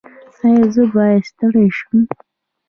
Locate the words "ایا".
0.43-0.63